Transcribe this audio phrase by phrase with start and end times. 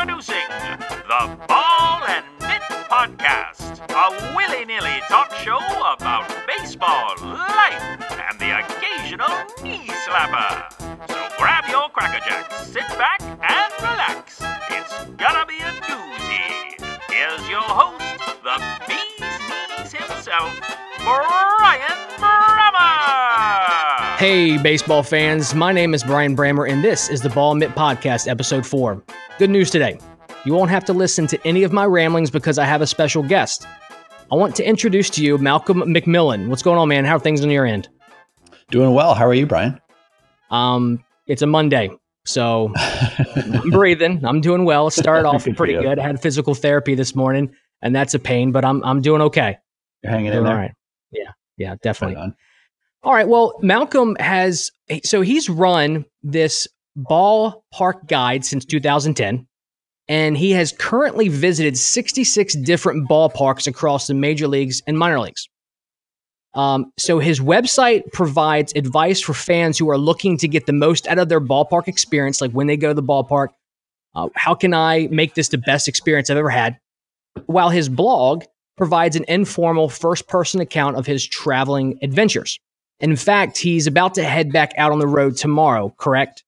[0.00, 0.46] Introducing
[1.08, 7.82] the Ball and Mitt Podcast, a willy nilly talk show about baseball, life,
[8.30, 9.28] and the occasional
[9.60, 10.70] knee slapper.
[11.08, 14.40] So grab your Cracker Jacks, sit back, and relax.
[14.70, 16.78] It's gonna be a doozy.
[17.10, 20.60] Here's your host, the bee's knees himself,
[21.00, 24.16] Brian Brammer.
[24.18, 25.56] Hey, baseball fans.
[25.56, 29.02] My name is Brian Brammer, and this is the Ball and Mitt Podcast, Episode 4.
[29.38, 29.98] Good news today.
[30.44, 33.22] You won't have to listen to any of my ramblings because I have a special
[33.22, 33.66] guest.
[34.30, 36.48] I want to introduce to you Malcolm MacMillan.
[36.48, 37.04] What's going on, man?
[37.04, 37.88] How are things on your end?
[38.70, 39.14] Doing well.
[39.14, 39.80] How are you, Brian?
[40.50, 41.90] Um, it's a Monday,
[42.24, 44.24] so I'm breathing.
[44.24, 44.90] I'm doing well.
[44.90, 45.82] Started off Good pretty you.
[45.82, 45.98] good.
[45.98, 47.50] I had physical therapy this morning,
[47.82, 49.58] and that's a pain, but I'm I'm doing okay.
[50.02, 50.52] You're hanging in there.
[50.52, 50.72] all right.
[51.12, 52.16] Yeah, yeah, Right definitely.
[52.16, 52.34] on.
[53.02, 53.28] All right.
[53.28, 54.70] Well, Malcolm has
[55.04, 56.66] so he's run this
[56.98, 59.46] ballpark guide since 2010,
[60.08, 65.48] and he has currently visited 66 different ballparks across the major leagues and minor leagues.
[66.54, 71.06] Um, so his website provides advice for fans who are looking to get the most
[71.06, 73.48] out of their ballpark experience, like when they go to the ballpark.
[74.14, 76.78] Uh, how can I make this the best experience I've ever had?
[77.46, 78.44] While his blog
[78.78, 82.58] provides an informal first person account of his traveling adventures.
[83.00, 86.44] In fact, he's about to head back out on the road tomorrow, correct?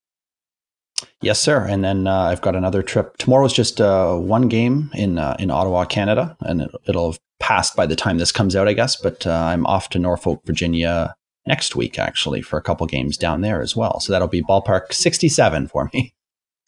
[1.23, 1.67] Yes, sir.
[1.67, 3.17] And then uh, I've got another trip.
[3.19, 7.77] Tomorrow's just uh, one game in uh, in Ottawa, Canada, and it, it'll have passed
[7.77, 8.97] by the time this comes out, I guess.
[8.97, 11.15] But uh, I'm off to Norfolk, Virginia
[11.47, 14.01] next week, actually, for a couple games down there as well.
[14.01, 16.15] So that'll be ballpark 67 for me.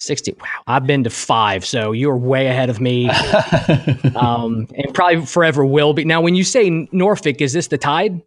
[0.00, 0.33] 60.
[0.33, 0.47] Wow.
[0.66, 3.08] I've been to five, so you're way ahead of me.
[4.16, 6.05] um, and probably forever will be.
[6.05, 8.20] Now, when you say Norfolk, is this the Tide?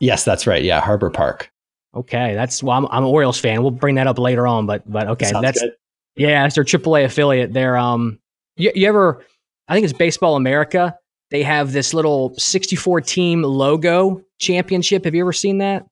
[0.00, 0.62] yes, that's right.
[0.62, 1.50] Yeah, Harbor Park.
[1.94, 2.76] Okay, that's well.
[2.76, 3.62] I'm, I'm an Orioles fan.
[3.62, 5.72] We'll bring that up later on, but but okay, Sounds that's good.
[6.16, 7.52] yeah, that's their AAA affiliate.
[7.52, 8.18] They're um,
[8.56, 9.24] you, you ever?
[9.68, 10.96] I think it's Baseball America.
[11.30, 15.04] They have this little 64 team logo championship.
[15.04, 15.84] Have you ever seen that?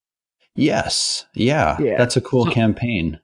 [0.54, 1.26] Yes.
[1.34, 1.76] Yeah.
[1.78, 1.98] Yeah.
[1.98, 3.20] That's a cool So- campaign.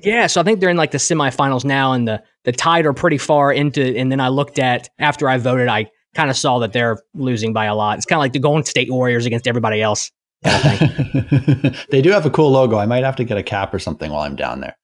[0.00, 2.92] Yeah, so I think they're in like the semifinals now, and the the Tide are
[2.92, 3.82] pretty far into.
[3.96, 7.52] And then I looked at after I voted, I kind of saw that they're losing
[7.52, 7.96] by a lot.
[7.96, 10.12] It's kind of like the Golden State Warriors against everybody else.
[11.90, 12.78] they do have a cool logo.
[12.78, 14.76] I might have to get a cap or something while I'm down there.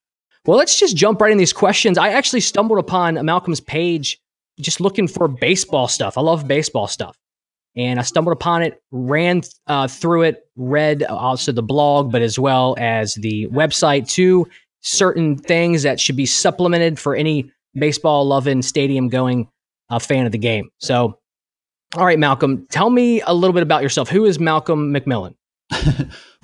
[0.47, 1.97] Well, let's just jump right in these questions.
[1.97, 4.21] I actually stumbled upon Malcolm's page
[4.61, 6.19] just looking for baseball stuff.
[6.19, 7.17] I love baseball stuff.
[7.77, 12.39] And I stumbled upon it, ran uh, through it, read also the blog, but as
[12.39, 14.47] well as the website too.
[14.81, 19.49] Certain things that should be supplemented for any baseball loving, stadium going
[19.91, 20.69] uh, fan of the game.
[20.79, 21.19] So,
[21.97, 24.09] all right, Malcolm, tell me a little bit about yourself.
[24.09, 25.35] Who is Malcolm MacMillan?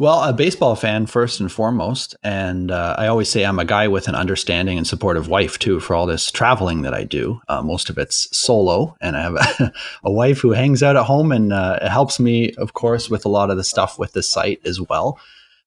[0.00, 3.86] Well, a baseball fan first and foremost, and uh, I always say I'm a guy
[3.86, 7.42] with an understanding and supportive wife too for all this traveling that I do.
[7.50, 9.72] Uh, most of it's solo, and I have a,
[10.04, 13.28] a wife who hangs out at home and uh, helps me, of course, with a
[13.28, 15.20] lot of the stuff with the site as well.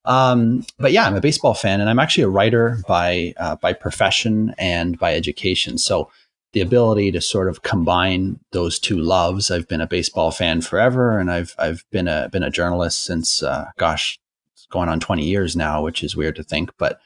[0.04, 3.74] Um, but yeah, I'm a baseball fan, and I'm actually a writer by uh, by
[3.74, 5.78] profession and by education.
[5.78, 6.10] So
[6.54, 9.52] the ability to sort of combine those two loves.
[9.52, 13.44] I've been a baseball fan forever, and I've I've been a been a journalist since
[13.44, 14.20] uh, gosh,
[14.54, 17.00] it's going on 20 years now, which is weird to think, but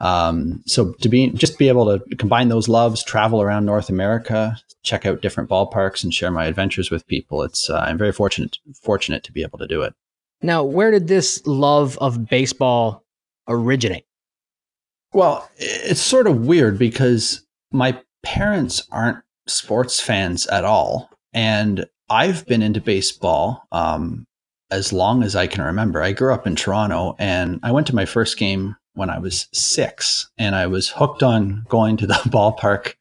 [0.00, 4.56] um, so to be just be able to combine those loves, travel around North America,
[4.82, 7.42] check out different ballparks, and share my adventures with people.
[7.42, 9.94] It's uh, I'm very fortunate fortunate to be able to do it.
[10.42, 13.02] Now, where did this love of baseball
[13.48, 14.04] originate?
[15.14, 21.10] Well, it's sort of weird because my parents aren't sports fans at all.
[21.32, 24.26] And I've been into baseball um,
[24.70, 26.02] as long as I can remember.
[26.02, 29.48] I grew up in Toronto and I went to my first game when I was
[29.52, 32.94] six and I was hooked on going to the ballpark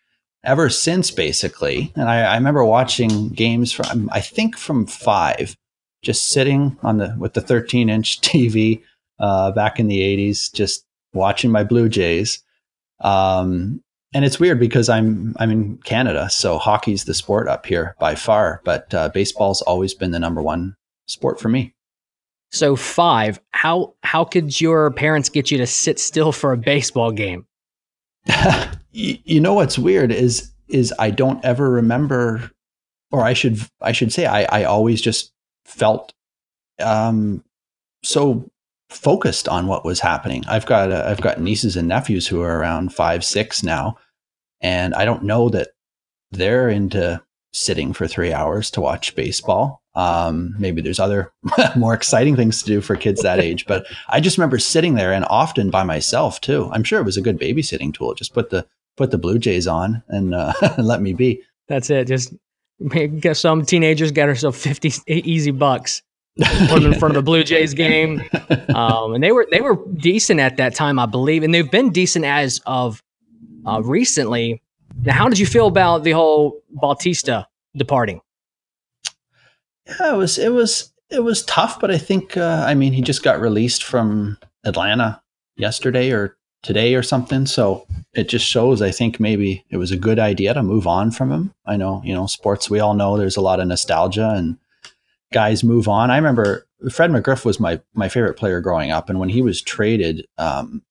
[0.44, 1.92] ever since, basically.
[1.96, 5.56] And I, I remember watching games from, I think from five,
[6.02, 8.82] just sitting on the, with the 13 inch TV
[9.20, 12.42] uh, back in the 80s, just watching my Blue Jays.
[13.00, 13.82] Um,
[14.14, 18.16] and it's weird because I'm I'm in Canada, so hockey's the sport up here by
[18.16, 18.62] far.
[18.64, 20.76] But uh, baseball's always been the number one
[21.08, 21.74] sport for me.
[22.52, 23.40] So five.
[23.52, 27.48] How how could your parents get you to sit still for a baseball game?
[28.92, 32.52] you, you know what's weird is is I don't ever remember,
[33.12, 35.32] or I should I should say I I always just
[35.66, 36.14] felt
[36.80, 37.44] um
[38.04, 38.50] so
[38.90, 40.44] focused on what was happening.
[40.48, 43.98] I've got uh, I've got nieces and nephews who are around five six now,
[44.64, 45.70] and I don't know that
[46.32, 47.22] they're into
[47.52, 49.84] sitting for three hours to watch baseball.
[49.94, 51.32] Um, maybe there's other
[51.76, 55.14] more exciting things to do for kids that age, but I just remember sitting there
[55.14, 56.70] and often by myself too.
[56.74, 58.16] I'm sure it was a good babysitting tool.
[58.16, 58.66] Just put the
[58.98, 61.44] put the Blue Jays on and uh, let me be.
[61.68, 62.08] That's it.
[62.08, 62.34] Just
[63.20, 66.02] get some teenagers get herself fifty easy bucks.
[66.68, 68.24] Put them in front of the Blue Jays game,
[68.76, 71.92] um, and they were they were decent at that time, I believe, and they've been
[71.92, 73.04] decent as of
[73.66, 74.62] uh, recently.
[75.04, 78.22] Now, how did you feel about the whole Bautista departing?
[79.88, 83.02] Yeah, it was it was it was tough, but I think uh, I mean he
[83.02, 85.22] just got released from Atlanta
[85.56, 87.46] yesterday or today or something.
[87.46, 91.12] So it just shows, I think maybe it was a good idea to move on
[91.12, 91.54] from him.
[91.66, 94.58] I know, you know, sports, we all know there's a lot of nostalgia and
[95.34, 96.10] guys move on.
[96.10, 99.10] I remember Fred McGriff was my, my favorite player growing up.
[99.10, 100.82] And when he was traded, um,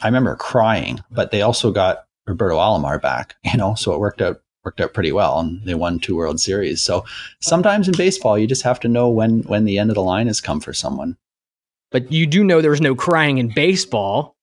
[0.00, 4.22] I remember crying, but they also got Roberto Alomar back, you know, so it worked
[4.22, 7.04] out worked out pretty well and they won two world series so
[7.38, 10.26] sometimes in baseball you just have to know when when the end of the line
[10.26, 11.16] has come for someone
[11.92, 14.36] but you do know there's no crying in baseball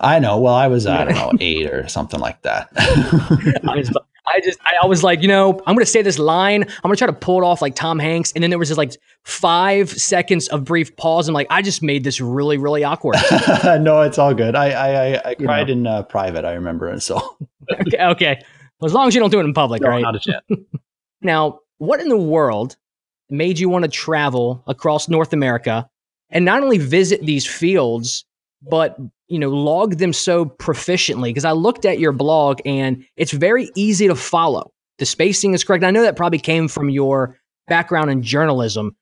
[0.00, 0.38] I know.
[0.38, 2.68] Well, I was I don't know eight or something like that.
[2.76, 3.92] I, was,
[4.38, 6.62] I just I was like, you know, I'm gonna say this line.
[6.62, 8.78] I'm gonna try to pull it off like Tom Hanks, and then there was just
[8.78, 8.92] like
[9.24, 11.28] five seconds of brief pause.
[11.28, 13.16] I'm like, I just made this really really awkward.
[13.64, 14.54] no, it's all good.
[14.54, 15.72] I I, I, cried know.
[15.72, 16.44] in uh, private.
[16.44, 17.00] I remember it.
[17.00, 17.36] So
[17.72, 18.42] okay, okay.
[18.80, 20.02] Well, as long as you don't do it in public, no, right?
[20.02, 20.44] Not a chance.
[21.20, 22.76] now, what in the world
[23.28, 25.88] made you want to travel across North America
[26.30, 28.24] and not only visit these fields,
[28.62, 28.96] but
[29.28, 31.30] you know, log them so proficiently?
[31.30, 34.72] Because I looked at your blog and it's very easy to follow.
[34.98, 35.84] The spacing is correct.
[35.84, 37.38] I know that probably came from your
[37.68, 38.96] background in journalism,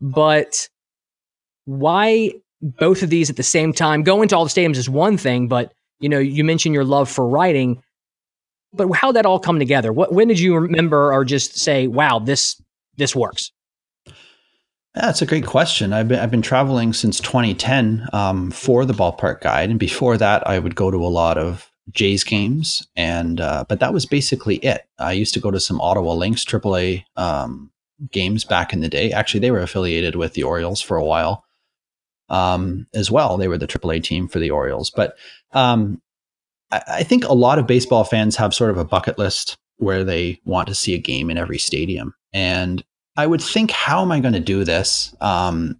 [0.00, 0.68] but
[1.64, 4.02] why both of these at the same time?
[4.02, 7.08] Going to all the stadiums is one thing, but you know, you mentioned your love
[7.08, 7.82] for writing,
[8.72, 9.92] but how that all come together?
[9.92, 12.60] What when did you remember or just say, "Wow, this
[12.96, 13.52] this works"?
[14.94, 15.92] That's a great question.
[15.92, 20.46] I've been I've been traveling since 2010 um, for the ballpark guide, and before that,
[20.46, 24.56] I would go to a lot of Jays games, and uh, but that was basically
[24.56, 24.82] it.
[24.98, 27.70] I used to go to some Ottawa Lynx AAA um,
[28.10, 29.12] games back in the day.
[29.12, 31.44] Actually, they were affiliated with the Orioles for a while
[32.28, 33.36] um, as well.
[33.36, 35.16] They were the AAA team for the Orioles, but
[35.52, 36.02] um,
[36.72, 40.02] I, I think a lot of baseball fans have sort of a bucket list where
[40.02, 42.84] they want to see a game in every stadium, and
[43.20, 45.14] I would think, how am I going to do this?
[45.20, 45.78] Um,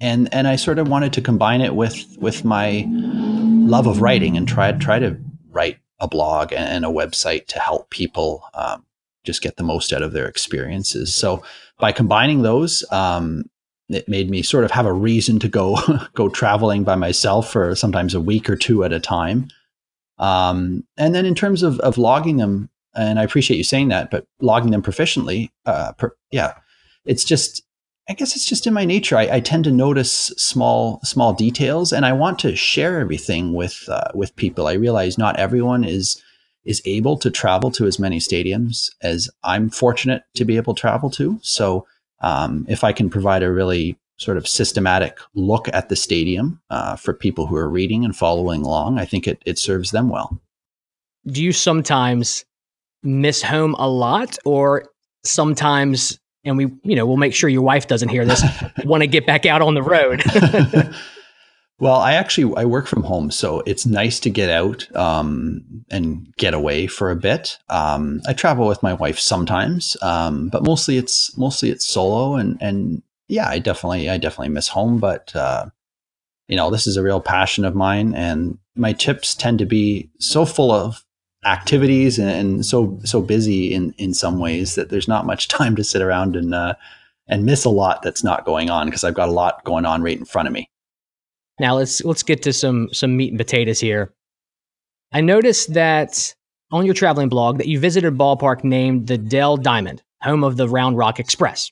[0.00, 4.36] and and I sort of wanted to combine it with with my love of writing
[4.36, 5.16] and try try to
[5.50, 8.84] write a blog and a website to help people um,
[9.24, 11.14] just get the most out of their experiences.
[11.14, 11.42] So
[11.80, 13.50] by combining those, um,
[13.88, 15.78] it made me sort of have a reason to go
[16.14, 19.48] go traveling by myself for sometimes a week or two at a time.
[20.18, 24.10] Um, and then in terms of, of logging them, and I appreciate you saying that,
[24.10, 26.54] but logging them proficiently, uh, per, yeah,
[27.06, 27.62] it's just
[28.08, 29.16] I guess it's just in my nature.
[29.16, 33.84] I, I, tend to notice small small details, and I want to share everything with
[33.88, 34.68] uh, with people.
[34.68, 36.22] I realize not everyone is
[36.64, 40.80] is able to travel to as many stadiums as I'm fortunate to be able to
[40.80, 41.38] travel to.
[41.42, 41.86] So,
[42.20, 46.96] um, if I can provide a really sort of systematic look at the stadium uh,
[46.96, 50.40] for people who are reading and following along, I think it it serves them well.
[51.26, 52.44] Do you sometimes
[53.02, 54.90] miss home a lot, or
[55.24, 58.42] sometimes and we, you know, we'll make sure your wife doesn't hear this,
[58.84, 60.22] want to get back out on the road.
[61.78, 66.32] well, I actually I work from home, so it's nice to get out um, and
[66.36, 67.58] get away for a bit.
[67.68, 72.56] Um, I travel with my wife sometimes, um, but mostly it's mostly it's solo, and
[72.60, 75.66] and yeah, I definitely I definitely miss home, but uh,
[76.48, 80.10] you know, this is a real passion of mine, and my tips tend to be
[80.18, 81.04] so full of
[81.46, 85.76] activities and, and, so so busy in in some ways that there's not much time
[85.76, 86.74] to sit around and uh,
[87.28, 90.02] and miss a lot that's not going on because I've got a lot going on
[90.02, 90.68] right in front of me.
[91.58, 94.12] Now let's let's get to some some meat and potatoes here.
[95.12, 96.34] I noticed that
[96.72, 100.56] on your traveling blog that you visited a ballpark named the Dell Diamond, home of
[100.56, 101.70] the Round Rock Express.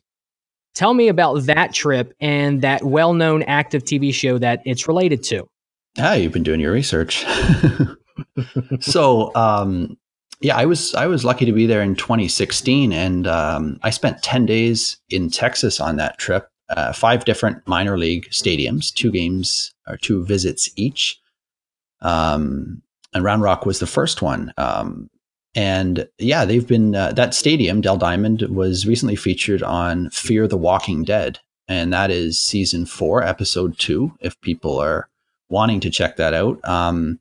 [0.75, 5.47] Tell me about that trip and that well-known active TV show that it's related to.
[5.99, 7.25] Ah, you've been doing your research.
[8.81, 9.97] so um,
[10.41, 14.23] yeah, I was I was lucky to be there in 2016, and um, I spent
[14.23, 16.49] 10 days in Texas on that trip.
[16.71, 21.21] Uh, five different minor league stadiums, two games or two visits each.
[22.01, 24.53] Um, and Round Rock was the first one.
[24.57, 25.11] Um,
[25.55, 30.57] and yeah, they've been uh, that stadium, Dell Diamond, was recently featured on Fear the
[30.57, 34.13] Walking Dead, and that is season four, episode two.
[34.21, 35.09] If people are
[35.49, 37.21] wanting to check that out, um,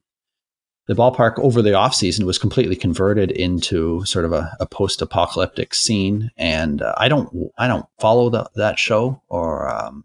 [0.88, 5.74] the ballpark over the off season was completely converted into sort of a, a post-apocalyptic
[5.74, 10.04] scene and uh, i don't i don't follow the, that show or um,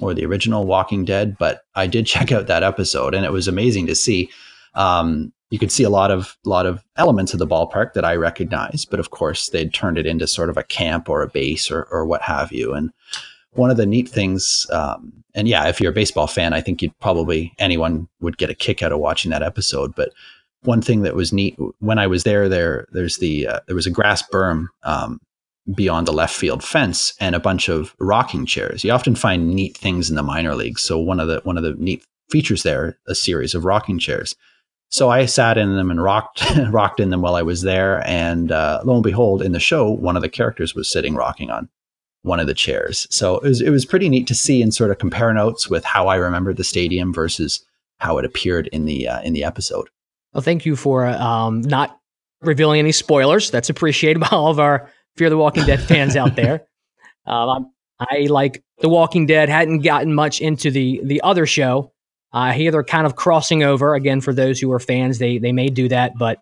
[0.00, 3.48] or the original walking dead but i did check out that episode and it was
[3.48, 4.30] amazing to see
[4.74, 8.14] um, you could see a lot of lot of elements of the ballpark that I
[8.14, 11.70] recognize, but of course they'd turned it into sort of a camp or a base
[11.70, 12.72] or or what have you.
[12.72, 12.92] And
[13.52, 16.82] one of the neat things, um, and yeah, if you're a baseball fan, I think
[16.82, 19.94] you'd probably anyone would get a kick out of watching that episode.
[19.94, 20.12] But
[20.62, 23.86] one thing that was neat when I was there, there there's the uh, there was
[23.86, 25.20] a grass berm um,
[25.74, 28.84] beyond the left field fence and a bunch of rocking chairs.
[28.84, 30.82] You often find neat things in the minor leagues.
[30.82, 34.36] So one of the one of the neat features there, a series of rocking chairs.
[34.92, 38.52] So I sat in them and rocked rocked in them while I was there, and
[38.52, 41.68] uh, lo and behold, in the show, one of the characters was sitting rocking on
[42.22, 43.06] one of the chairs.
[43.10, 45.84] So it was it was pretty neat to see and sort of compare notes with
[45.84, 47.64] how I remembered the stadium versus
[47.98, 49.88] how it appeared in the uh, in the episode.
[50.32, 51.98] Well, thank you for um, not
[52.40, 53.50] revealing any spoilers.
[53.50, 56.66] That's appreciated by all of our Fear the Walking Dead fans out there.
[57.26, 61.92] Um, I like The Walking Dead hadn't gotten much into the the other show.
[62.32, 64.22] Uh, here they're kind of crossing over again.
[64.22, 66.38] For those who are fans, they they may do that, but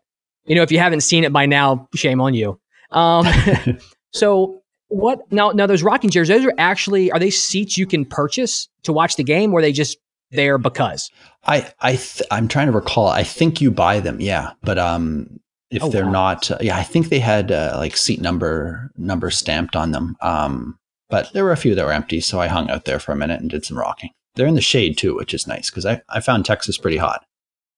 [0.47, 2.61] you know if you haven't seen it by now, shame on you.
[2.93, 3.27] Um,
[4.13, 5.51] so what now?
[5.51, 9.17] Now those rocking chairs, those are actually are they seats you can purchase to watch
[9.17, 9.99] the game, or are they just
[10.31, 11.11] there because?
[11.45, 13.09] I I th- I'm trying to recall.
[13.09, 15.41] I think you buy them, yeah, but um,
[15.71, 16.13] if Oh, they're wow.
[16.13, 20.17] not, uh, yeah, I think they had uh, like seat number number stamped on them.
[20.23, 20.79] Um,
[21.11, 23.17] but there were a few that were empty, so I hung out there for a
[23.17, 24.11] minute and did some rocking.
[24.35, 27.25] They're in the shade too, which is nice because I, I found Texas pretty hot.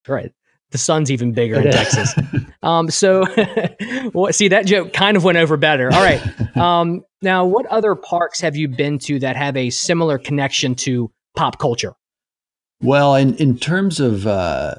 [0.09, 0.33] Right.
[0.71, 1.75] The sun's even bigger in is.
[1.75, 2.15] Texas.
[2.63, 3.25] Um, so,
[4.13, 5.91] well, see, that joke kind of went over better.
[5.91, 6.21] All right.
[6.59, 11.11] Um, now, what other parks have you been to that have a similar connection to
[11.35, 11.95] pop culture?
[12.83, 14.75] Well, in in terms of uh,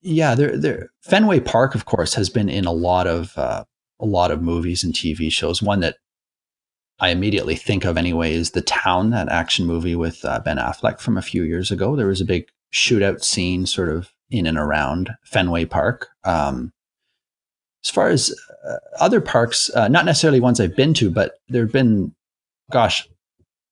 [0.00, 3.64] yeah, there there Fenway Park, of course, has been in a lot of uh,
[4.00, 5.62] a lot of movies and TV shows.
[5.62, 5.96] One that
[6.98, 11.00] I immediately think of anyway is the Town, that action movie with uh, Ben Affleck
[11.00, 11.96] from a few years ago.
[11.96, 16.08] There was a big shootout scene, sort of in and around Fenway Park.
[16.24, 16.72] Um,
[17.84, 18.34] as far as
[18.64, 22.14] uh, other parks, uh, not necessarily ones I've been to, but there've been,
[22.70, 23.08] gosh,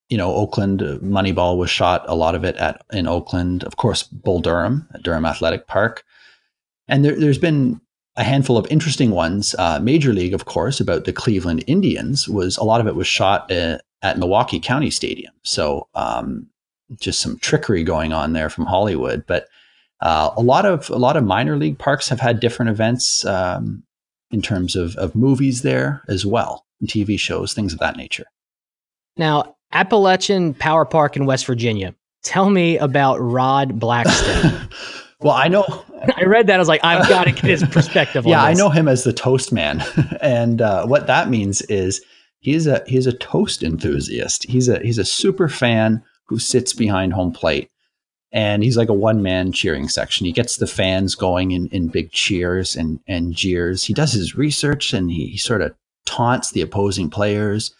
[0.09, 3.65] you know, Oakland uh, Moneyball was shot a lot of it at in Oakland.
[3.65, 6.05] Of course, Bull Durham at Durham Athletic Park,
[6.89, 7.81] and there, there's been
[8.17, 9.55] a handful of interesting ones.
[9.59, 13.07] Uh, Major League, of course, about the Cleveland Indians was a lot of it was
[13.07, 15.33] shot uh, at Milwaukee County Stadium.
[15.45, 16.49] So um,
[16.99, 19.47] just some trickery going on there from Hollywood, but.
[20.03, 23.83] Uh, a lot of a lot of minor league parks have had different events um,
[24.31, 28.27] in terms of, of movies there as well, and TV shows, things of that nature.
[29.17, 31.95] Now, Appalachian Power Park in West Virginia.
[32.23, 34.69] Tell me about Rod Blackstone.
[35.21, 35.65] well, I know
[36.17, 36.55] I read that.
[36.55, 39.05] I was like, I've got to get his perspective on yeah, I know him as
[39.05, 39.83] the toast man,
[40.21, 42.03] and uh, what that means is
[42.41, 44.47] he's a he's a toast enthusiast.
[44.49, 47.70] He's a he's a super fan who sits behind home plate,
[48.33, 50.27] and he's like a one man cheering section.
[50.27, 53.85] He gets the fans going in, in big cheers and and jeers.
[53.85, 55.75] He does his research and he, he sort of
[56.07, 57.75] taunts the opposing players.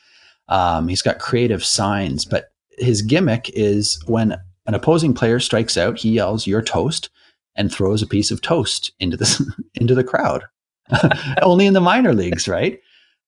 [0.49, 5.99] Um, he's got creative signs, but his gimmick is when an opposing player strikes out,
[5.99, 7.11] he yells "You're toast."
[7.57, 10.45] and throws a piece of toast into the into the crowd.
[11.43, 12.81] Only in the minor leagues, right?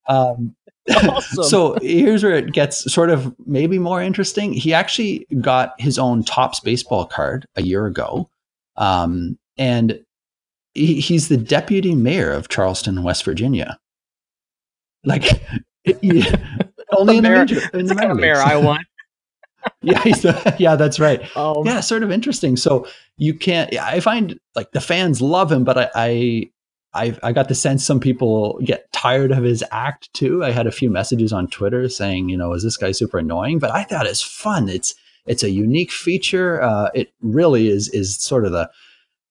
[0.07, 0.55] Um,
[1.07, 1.43] Awesome.
[1.45, 4.51] so here's where it gets sort of maybe more interesting.
[4.51, 8.29] He actually got his own Topps baseball card a year ago,
[8.75, 10.03] um, and
[10.73, 13.79] he, he's the deputy mayor of Charleston, West Virginia.
[15.05, 15.23] Like,
[15.85, 18.37] only in the, mayor- major, in the the kind of mayor.
[18.37, 18.85] I want.
[19.81, 22.57] yeah, the, yeah, that's right Um, yeah, sort of interesting.
[22.57, 22.85] So
[23.17, 23.73] you can't.
[23.77, 26.49] I find like the fans love him, but I, I,
[26.93, 30.43] I, I got the sense some people get tired of his act too.
[30.43, 33.59] I had a few messages on Twitter saying, you know, is this guy super annoying?
[33.59, 34.69] But I thought it's fun.
[34.69, 34.93] It's
[35.25, 36.61] it's a unique feature.
[36.61, 38.69] Uh, it really is is sort of the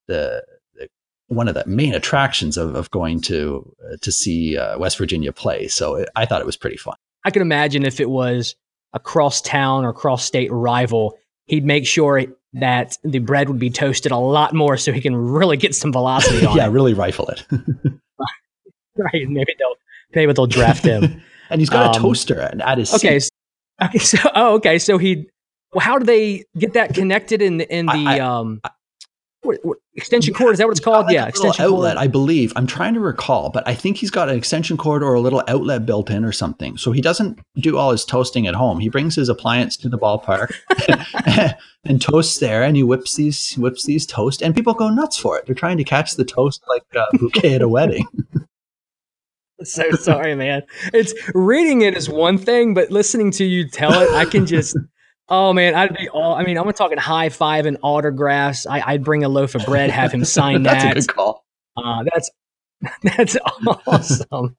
[0.09, 0.88] the, the
[1.28, 5.33] one of the main attractions of, of going to uh, to see uh, West Virginia
[5.33, 5.69] play.
[5.69, 6.97] So it, I thought it was pretty fun.
[7.25, 8.57] I can imagine if it was
[8.92, 11.16] a cross town or cross state rival,
[11.52, 15.14] he'd make sure that the bread would be toasted a lot more so he can
[15.14, 16.71] really get some velocity on yeah, it.
[16.71, 17.44] really rifle it.
[18.97, 19.26] Right.
[19.28, 19.75] Maybe they'll
[20.14, 21.23] maybe they'll draft him.
[21.50, 23.18] and he's got a Um, toaster at, his okay.
[23.21, 23.30] seat.
[23.80, 23.99] s- Okay.
[23.99, 24.78] So oh, okay.
[24.78, 25.28] So he
[25.73, 28.61] well, how do they get that connected in the in the I- I- um
[29.42, 30.52] what, what, extension cord?
[30.52, 31.06] Is that what it's called?
[31.06, 32.04] like yeah, extension outlet, cord.
[32.04, 32.52] I believe.
[32.56, 35.42] I'm trying to recall, but I think he's got an extension cord or a little
[35.49, 36.76] outlet built in or something.
[36.76, 38.78] So he doesn't do all his toasting at home.
[38.78, 40.54] He brings his appliance to the ballpark
[41.84, 45.37] and toasts there, and he whips these whips these toast, and people go nuts for
[45.38, 45.46] it.
[45.46, 48.06] They're trying to catch the toast like a bouquet at a wedding.
[49.64, 50.62] so sorry, man.
[50.92, 54.76] It's reading it is one thing, but listening to you tell it, I can just.
[55.29, 56.35] Oh man, I'd be all.
[56.35, 58.67] I mean, I'm talking high five and autographs.
[58.67, 60.97] I, I'd bring a loaf of bread, have him sign That's that.
[60.97, 61.45] a good call.
[61.76, 62.31] Uh, that's
[63.02, 63.37] that's
[63.87, 64.57] awesome.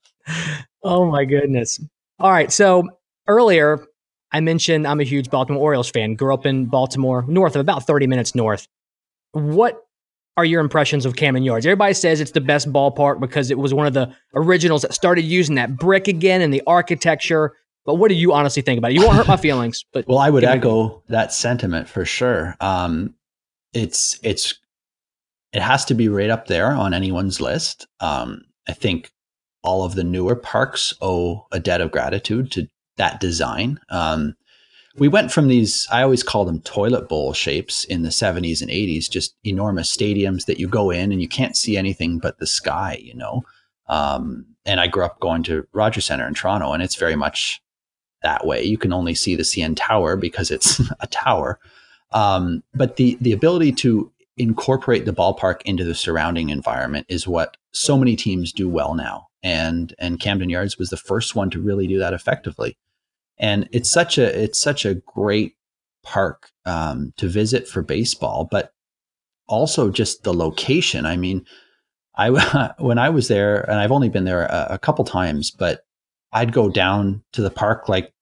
[0.84, 1.80] oh my goodness.
[2.20, 2.52] All right.
[2.52, 2.88] So
[3.28, 3.86] earlier
[4.32, 6.16] I mentioned I'm a huge Baltimore Orioles fan.
[6.16, 8.68] Grew up in Baltimore, north of about 30 minutes north.
[9.34, 9.80] What
[10.38, 11.66] are your impressions of Camden Yards?
[11.66, 15.22] Everybody says it's the best ballpark because it was one of the originals that started
[15.24, 17.54] using that brick again and the architecture.
[17.86, 18.96] But what do you honestly think about it?
[18.96, 22.56] You won't hurt my feelings, but well, I would echo that sentiment for sure.
[22.62, 23.16] Um,
[23.74, 24.60] it's it's
[25.52, 27.88] it has to be right up there on anyone's list.
[28.00, 29.12] Um, I think
[29.64, 33.80] all of the newer parks owe a debt of gratitude to that design.
[33.90, 34.36] Um,
[34.98, 38.70] we went from these, I always call them toilet bowl shapes in the 70s and
[38.70, 42.46] 80s, just enormous stadiums that you go in and you can't see anything but the
[42.46, 43.42] sky, you know.
[43.88, 47.62] Um, and I grew up going to Rogers Center in Toronto, and it's very much
[48.24, 48.64] that way.
[48.64, 51.60] You can only see the CN Tower because it's a tower.
[52.12, 57.58] Um, but the the ability to incorporate the ballpark into the surrounding environment is what
[57.72, 59.28] so many teams do well now.
[59.42, 62.78] And and Camden Yards was the first one to really do that effectively.
[63.38, 65.56] And it's such a it's such a great
[66.04, 68.74] park um, to visit for baseball, but
[69.48, 71.06] also just the location.
[71.06, 71.46] I mean,
[72.16, 75.86] I when I was there, and I've only been there a, a couple times, but
[76.32, 78.13] I'd go down to the park like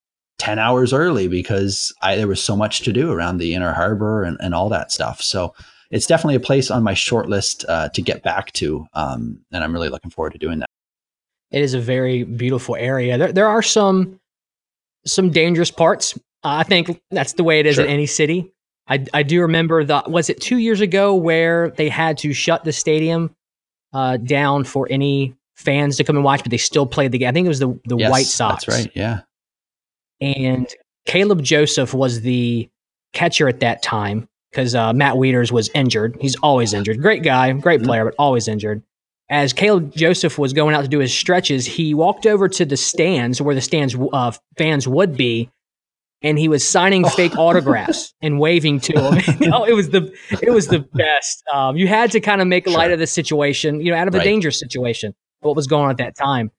[0.42, 4.24] 10 hours early because I, there was so much to do around the inner harbor
[4.24, 5.22] and, and all that stuff.
[5.22, 5.54] So
[5.92, 8.88] it's definitely a place on my short list uh, to get back to.
[8.96, 10.70] Um, and I'm really looking forward to doing that.
[11.52, 13.20] It is a very beautiful area.
[13.20, 14.20] There, there are some
[15.06, 16.18] some dangerous parts.
[16.44, 17.86] Uh, I think that's the way it is sure.
[17.86, 18.52] in any city.
[18.88, 22.64] I, I do remember the was it two years ago where they had to shut
[22.64, 23.36] the stadium
[23.94, 27.30] uh, down for any fans to come and watch, but they still played the game.
[27.30, 28.66] I think it was the the yes, White Sox.
[28.66, 28.92] That's right.
[28.96, 29.22] Yeah.
[30.22, 30.74] And
[31.06, 32.70] Caleb Joseph was the
[33.14, 36.18] catcher at that time because uh, Matt Wieters was injured.
[36.20, 37.02] He's always injured.
[37.02, 37.88] Great guy, great mm-hmm.
[37.88, 38.84] player, but always injured.
[39.30, 42.76] As Caleb Joseph was going out to do his stretches, he walked over to the
[42.76, 45.50] stands where the stands uh, fans would be,
[46.22, 47.10] and he was signing oh.
[47.10, 49.14] fake autographs and waving to them.
[49.54, 51.44] oh, it was the it was the best.
[51.52, 52.78] Um, you had to kind of make sure.
[52.78, 54.22] light of the situation, you know, out of right.
[54.22, 55.16] a dangerous situation.
[55.40, 56.52] What was going on at that time?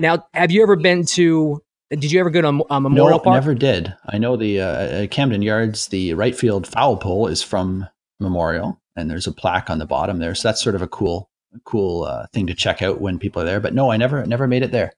[0.00, 3.34] Now, have you ever been to did you ever go to a, Memorial no, Park?
[3.34, 3.94] never did.
[4.06, 7.86] I know the uh, Camden Yards, the right field foul pole is from
[8.18, 10.34] Memorial, and there's a plaque on the bottom there.
[10.34, 11.30] So that's sort of a cool,
[11.64, 13.60] cool uh, thing to check out when people are there.
[13.60, 14.92] But no, I never, never made it there.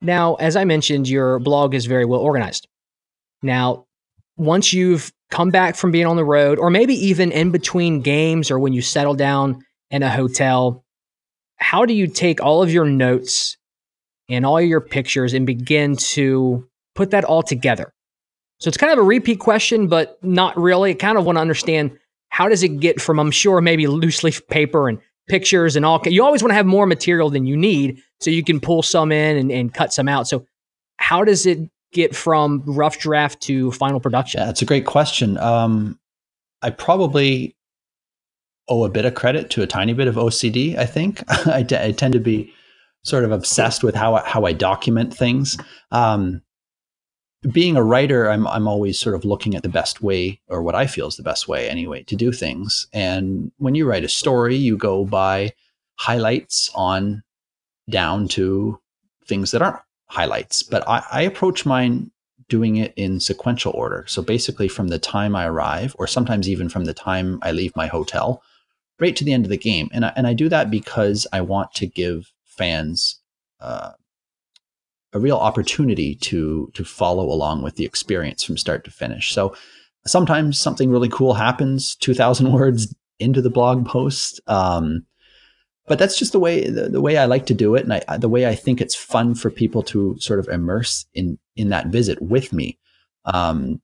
[0.00, 2.68] Now, as I mentioned, your blog is very well organized.
[3.42, 3.86] Now,
[4.36, 8.50] once you've come back from being on the road, or maybe even in between games,
[8.50, 10.84] or when you settle down in a hotel,
[11.56, 13.57] how do you take all of your notes
[14.28, 17.92] and all your pictures and begin to put that all together.
[18.60, 20.90] So it's kind of a repeat question, but not really.
[20.90, 21.96] I kind of want to understand
[22.30, 26.02] how does it get from, I'm sure, maybe loose leaf paper and pictures and all.
[26.04, 29.12] You always want to have more material than you need so you can pull some
[29.12, 30.26] in and, and cut some out.
[30.26, 30.44] So
[30.96, 31.58] how does it
[31.92, 34.40] get from rough draft to final production?
[34.40, 35.38] That's a great question.
[35.38, 35.98] Um,
[36.60, 37.54] I probably
[38.68, 40.76] owe a bit of credit to a tiny bit of OCD.
[40.76, 42.52] I think I, t- I tend to be
[43.02, 45.56] sort of obsessed with how how I document things.
[45.90, 46.42] Um,
[47.52, 50.74] being a writer, I'm I'm always sort of looking at the best way, or what
[50.74, 52.86] I feel is the best way anyway, to do things.
[52.92, 55.52] And when you write a story, you go by
[55.96, 57.22] highlights on
[57.88, 58.78] down to
[59.26, 60.62] things that aren't highlights.
[60.62, 62.10] But I, I approach mine
[62.48, 64.04] doing it in sequential order.
[64.08, 67.76] So basically, from the time I arrive, or sometimes even from the time I leave
[67.76, 68.42] my hotel,
[68.98, 69.88] right to the end of the game.
[69.92, 73.20] And I, and I do that because I want to give fans
[73.60, 73.92] uh,
[75.12, 79.32] a real opportunity to to follow along with the experience from start to finish.
[79.32, 79.54] So
[80.06, 84.40] sometimes something really cool happens, two thousand words into the blog post.
[84.46, 85.06] Um,
[85.86, 88.18] but that's just the way the, the, way I like to do it, and I,
[88.18, 91.86] the way I think it's fun for people to sort of immerse in in that
[91.86, 92.78] visit with me.
[93.24, 93.80] Um,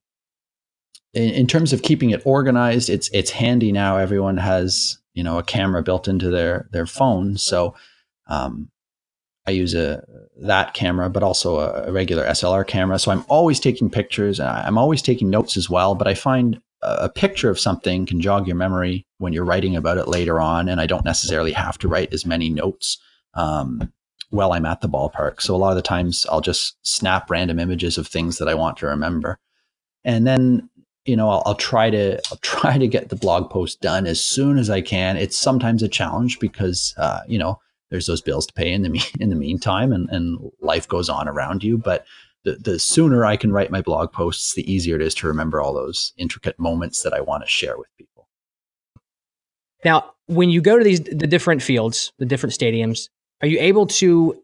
[1.15, 3.97] in, in terms of keeping it organized, it's it's handy now.
[3.97, 7.75] Everyone has you know a camera built into their their phone, so
[8.27, 8.71] um,
[9.47, 10.03] I use a
[10.41, 12.99] that camera, but also a, a, regular SLR camera.
[12.99, 14.41] So I'm always taking pictures.
[14.41, 15.95] And I'm always taking notes as well.
[15.95, 19.77] But I find a, a picture of something can jog your memory when you're writing
[19.77, 22.99] about it later on, and I don't necessarily have to write as many notes
[23.35, 23.93] um,
[24.31, 25.41] while I'm at the ballpark.
[25.41, 28.55] So a lot of the times I'll just snap random images of things that I
[28.55, 29.39] want to remember,
[30.05, 30.71] and then
[31.05, 34.25] you know I'll, I'll try to I'll try to get the blog post done as
[34.25, 35.19] soon as I can.
[35.19, 37.61] It's sometimes a challenge because uh, you know
[37.95, 41.09] there's those bills to pay in the me- in the meantime, and, and life goes
[41.09, 41.79] on around you.
[41.79, 42.05] But
[42.43, 45.63] the, the sooner I can write my blog posts, the easier it is to remember
[45.63, 48.27] all those intricate moments that I want to share with people.
[49.85, 53.87] Now, when you go to these the different fields, the different stadiums, are you able
[53.87, 54.43] to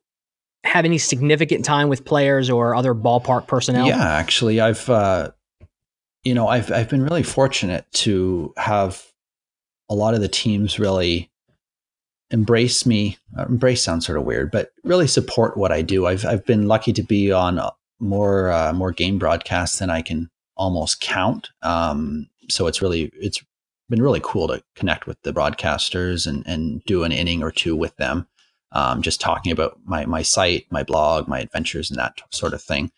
[0.63, 3.89] have any significant time with players or other ballpark personnel?
[3.89, 5.33] Yeah, actually, I've uh,
[6.23, 9.05] you know I've I've been really fortunate to have
[9.89, 11.33] a lot of the teams really
[12.31, 13.19] embrace me.
[13.37, 16.07] Uh, embrace sounds sort of weird, but really support what I do.
[16.07, 17.61] I've I've been lucky to be on
[17.99, 21.51] more uh, more game broadcasts than I can almost count.
[21.63, 23.43] Um, so it's really it's
[23.89, 27.77] been really cool to connect with the broadcasters and and do an inning or two
[27.77, 28.27] with them.
[28.73, 32.63] Um, just talking about my my site, my blog, my adventures, and that sort of
[32.63, 32.93] thing.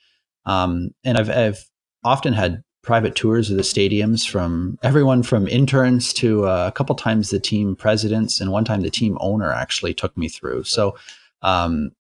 [0.45, 1.65] Um, and I've I've
[2.05, 6.95] often had private tours of the stadiums from everyone from interns to uh, a couple
[6.97, 10.65] times the team presidents and one time the team owner actually took me through.
[10.65, 10.97] So
[11.43, 11.93] um,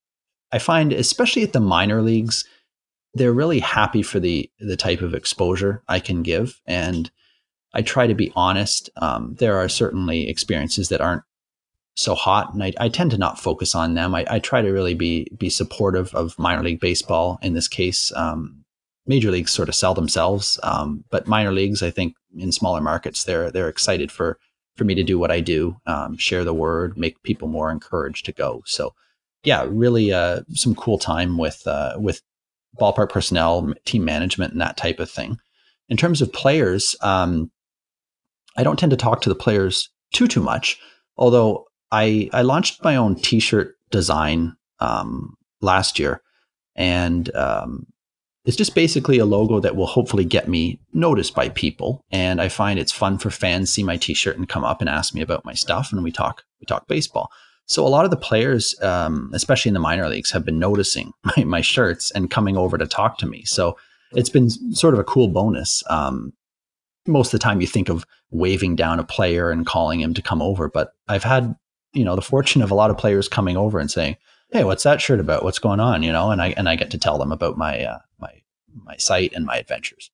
[0.50, 2.44] I find, especially at the minor leagues,
[3.14, 7.10] they're really happy for the the type of exposure I can give, and
[7.74, 8.90] I try to be honest.
[8.96, 11.22] Um, there are certainly experiences that aren't
[11.94, 14.14] so hot, and I, I tend to not focus on them.
[14.14, 18.12] I, I, try to really be be supportive of minor league baseball in this case.
[18.16, 18.61] Um,
[19.06, 23.24] major leagues sort of sell themselves, um, but minor leagues, I think, in smaller markets,
[23.24, 24.38] they're they're excited for
[24.76, 28.24] for me to do what I do, um, share the word, make people more encouraged
[28.26, 28.62] to go.
[28.64, 28.94] So,
[29.44, 32.22] yeah, really, uh, some cool time with uh, with
[32.80, 35.38] ballpark personnel, team management, and that type of thing.
[35.88, 37.50] In terms of players, um,
[38.56, 40.78] I don't tend to talk to the players too too much.
[41.16, 46.22] Although I I launched my own T-shirt design um, last year,
[46.74, 47.86] and um,
[48.44, 52.04] it's just basically a logo that will hopefully get me noticed by people.
[52.10, 55.14] And I find it's fun for fans see my T-shirt and come up and ask
[55.14, 57.30] me about my stuff, and we talk we talk baseball.
[57.66, 61.12] So a lot of the players, um, especially in the minor leagues, have been noticing
[61.36, 63.44] my, my, shirts and coming over to talk to me.
[63.44, 63.76] So
[64.12, 65.82] it's been sort of a cool bonus.
[65.88, 66.32] Um,
[67.06, 70.22] most of the time, you think of waving down a player and calling him to
[70.22, 71.54] come over, but I've had
[71.92, 74.16] you know the fortune of a lot of players coming over and saying,
[74.52, 75.44] "Hey, what's that shirt about?
[75.44, 77.84] What's going on?" You know, and I and I get to tell them about my
[77.84, 78.42] uh, my
[78.74, 80.10] my site and my adventures.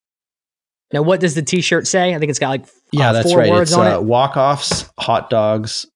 [0.93, 2.15] Now, what does the T-shirt say?
[2.15, 3.53] I think it's got like yeah, uh, that's right.
[3.53, 5.87] It's uh, walk-offs, hot dogs,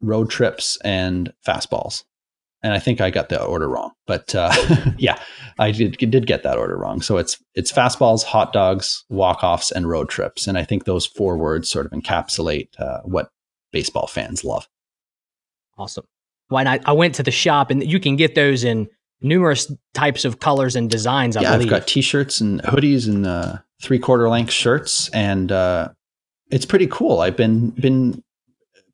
[0.00, 2.04] road trips and fastballs.
[2.62, 4.52] And I think I got the order wrong, but uh,
[4.98, 5.18] yeah,
[5.60, 7.00] I did did get that order wrong.
[7.00, 10.48] So it's it's fastballs, hot dogs, walk offs, and road trips.
[10.48, 13.30] And I think those four words sort of encapsulate uh, what
[13.70, 14.68] baseball fans love.
[15.78, 16.04] Awesome.
[16.48, 16.80] Why not?
[16.86, 18.88] I went to the shop, and you can get those in
[19.20, 21.36] numerous types of colors and designs.
[21.36, 21.68] I yeah, believe.
[21.68, 25.88] I've got t-shirts and hoodies and uh, three quarter length shirts, and uh,
[26.50, 27.20] it's pretty cool.
[27.20, 28.22] I've been been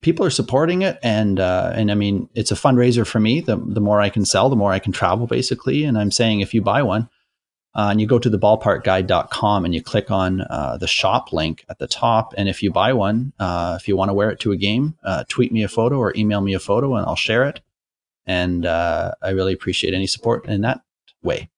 [0.00, 3.40] people are supporting it and uh, and I mean it's a fundraiser for me.
[3.40, 5.84] The the more I can sell, the more I can travel basically.
[5.84, 7.08] And I'm saying if you buy one
[7.74, 11.64] uh, and you go to the ballparkguide.com and you click on uh, the shop link
[11.68, 14.40] at the top, and if you buy one, uh, if you want to wear it
[14.40, 17.16] to a game, uh, tweet me a photo or email me a photo and I'll
[17.16, 17.60] share it.
[18.26, 20.80] And uh, I really appreciate any support in that
[21.22, 21.50] way.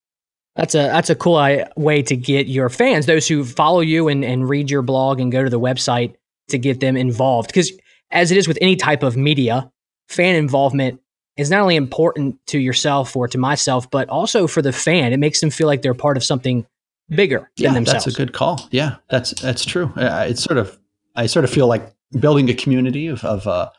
[0.57, 1.39] That's a that's a cool
[1.77, 5.31] way to get your fans, those who follow you and, and read your blog and
[5.31, 6.15] go to the website
[6.49, 7.49] to get them involved.
[7.49, 7.73] Because
[8.11, 9.71] as it is with any type of media,
[10.09, 11.01] fan involvement
[11.37, 15.13] is not only important to yourself or to myself, but also for the fan.
[15.13, 16.67] It makes them feel like they're part of something
[17.09, 18.05] bigger yeah, themselves.
[18.05, 18.67] That's a good call.
[18.71, 19.93] Yeah, that's that's true.
[19.97, 20.79] It's sort of
[21.15, 23.71] I sort of feel like building a community of of uh,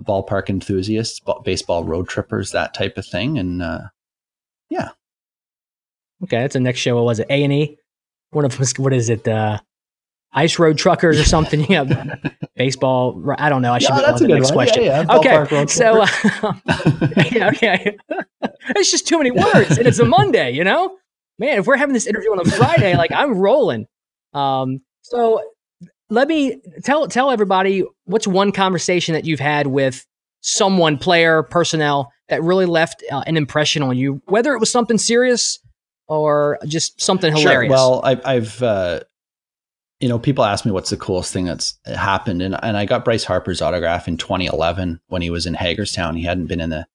[0.00, 3.80] ballpark enthusiasts, baseball road trippers, that type of thing, and uh,
[4.70, 4.90] yeah.
[6.24, 6.96] Okay, that's the next show.
[6.96, 7.28] What was it?
[7.30, 7.78] A and E.
[8.30, 9.26] One of what is it?
[9.26, 9.60] Uh,
[10.32, 11.64] ice road truckers or something.
[11.70, 12.16] yeah,
[12.56, 13.34] baseball.
[13.38, 13.72] I don't know.
[13.72, 14.54] I should no, that's the next one.
[14.54, 14.84] question.
[14.84, 15.38] Yeah, yeah.
[15.38, 16.06] Okay, so uh,
[17.32, 17.96] yeah, okay,
[18.76, 20.52] it's just too many words, and it's a Monday.
[20.52, 20.96] You know,
[21.38, 23.86] man, if we're having this interview on a Friday, like I'm rolling.
[24.34, 25.42] Um, so
[26.10, 30.06] let me tell tell everybody what's one conversation that you've had with
[30.40, 34.98] someone, player, personnel that really left uh, an impression on you, whether it was something
[34.98, 35.58] serious
[36.06, 37.70] or just something hilarious.
[37.70, 37.76] Sure.
[37.76, 39.00] Well, I, I've uh,
[40.00, 43.04] you know, people ask me what's the coolest thing that's happened, and and I got
[43.04, 46.16] Bryce Harper's autograph in 2011 when he was in Hagerstown.
[46.16, 46.86] He hadn't been in the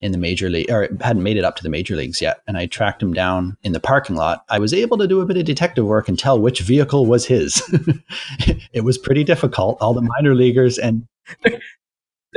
[0.00, 2.56] in the major league or hadn't made it up to the major leagues yet, and
[2.56, 4.44] I tracked him down in the parking lot.
[4.48, 7.26] I was able to do a bit of detective work and tell which vehicle was
[7.26, 7.62] his.
[8.72, 9.78] it was pretty difficult.
[9.80, 11.08] All the minor leaguers and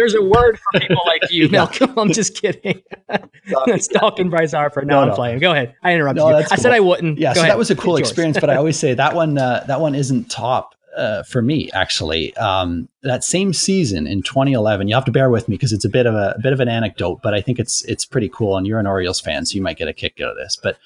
[0.02, 1.94] there's a word for people like you, Malcolm.
[1.98, 2.82] I'm just kidding.
[3.78, 4.82] Stalking Bryce Harper.
[4.84, 5.16] No, no, I'm no.
[5.16, 5.40] playing.
[5.40, 5.76] Go ahead.
[5.84, 6.36] I interrupted no, you.
[6.38, 6.58] I cool.
[6.58, 7.20] said I wouldn't.
[7.20, 7.52] Yeah, Go so ahead.
[7.52, 8.40] that was a cool experience.
[8.40, 9.38] but I always say that one.
[9.38, 11.70] Uh, that one isn't top uh, for me.
[11.74, 14.88] Actually, um, that same season in 2011.
[14.88, 16.60] You have to bear with me because it's a bit of a, a bit of
[16.60, 18.58] an anecdote, but I think it's it's pretty cool.
[18.58, 20.58] And you're an Orioles fan, so you might get a kick out of this.
[20.62, 20.80] But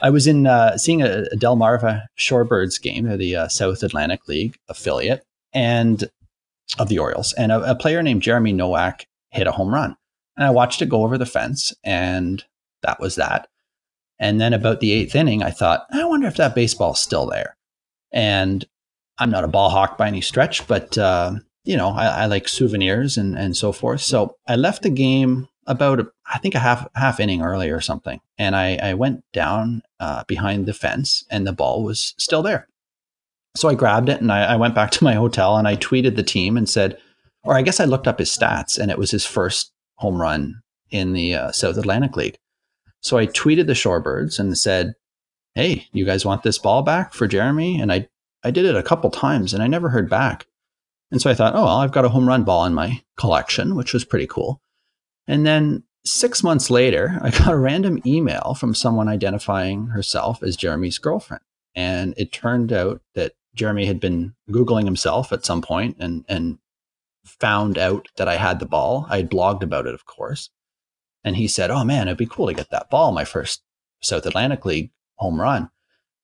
[0.00, 4.28] I was in uh, seeing a, a Delmarva Shorebirds game, or the uh, South Atlantic
[4.28, 6.08] League affiliate, and
[6.78, 9.96] of the Orioles, and a, a player named Jeremy Nowak hit a home run.
[10.36, 12.44] And I watched it go over the fence, and
[12.82, 13.48] that was that.
[14.18, 17.56] And then about the eighth inning, I thought, I wonder if that baseball's still there.
[18.12, 18.64] And
[19.18, 22.48] I'm not a ball hawk by any stretch, but uh, you know, I, I, like
[22.48, 24.00] souvenirs and and so forth.
[24.00, 28.20] So I left the game about I think a half half inning early or something,
[28.38, 32.66] and I, I went down uh, behind the fence, and the ball was still there.
[33.56, 36.16] So I grabbed it and I, I went back to my hotel and I tweeted
[36.16, 36.98] the team and said,
[37.42, 40.60] or I guess I looked up his stats, and it was his first home run
[40.90, 42.36] in the uh, South Atlantic League.
[43.00, 44.94] So I tweeted the Shorebirds and said,
[45.54, 48.08] "Hey, you guys want this ball back for Jeremy?" And I
[48.42, 50.46] I did it a couple times and I never heard back.
[51.10, 53.74] And so I thought, oh, well, I've got a home run ball in my collection,
[53.74, 54.60] which was pretty cool.
[55.26, 60.56] And then six months later, I got a random email from someone identifying herself as
[60.56, 61.42] Jeremy's girlfriend.
[61.74, 66.56] And it turned out that Jeremy had been Googling himself at some point and, and
[67.26, 69.04] found out that I had the ball.
[69.10, 70.48] I had blogged about it, of course.
[71.22, 73.62] And he said, Oh man, it'd be cool to get that ball, my first
[74.00, 75.68] South Atlantic League home run.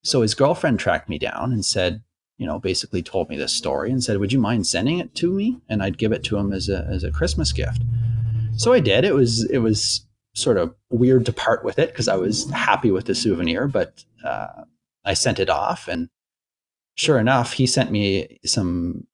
[0.03, 2.01] So his girlfriend tracked me down and said,
[2.39, 5.31] you know, basically told me this story and said, "Would you mind sending it to
[5.31, 7.83] me?" And I'd give it to him as a as a Christmas gift.
[8.55, 9.05] So I did.
[9.05, 12.91] It was it was sort of weird to part with it because I was happy
[12.91, 14.63] with the souvenir, but uh,
[15.03, 16.09] I sent it off, and
[16.97, 19.07] sure enough, he sent me some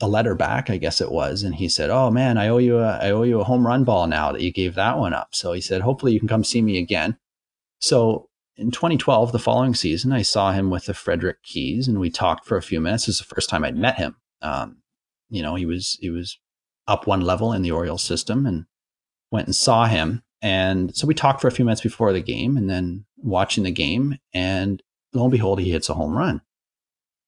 [0.00, 2.78] a letter back, I guess it was, and he said, "Oh man, I owe you
[2.78, 5.34] a I owe you a home run ball now that you gave that one up."
[5.34, 7.18] So he said, "Hopefully you can come see me again."
[7.80, 12.10] So in 2012, the following season, I saw him with the Frederick Keys, and we
[12.10, 13.06] talked for a few minutes.
[13.06, 14.16] This is the first time I'd met him.
[14.42, 14.82] Um,
[15.28, 16.38] you know, he was he was
[16.86, 18.66] up one level in the Orioles system, and
[19.30, 20.22] went and saw him.
[20.42, 23.70] And so we talked for a few minutes before the game, and then watching the
[23.70, 26.40] game, and lo and behold, he hits a home run.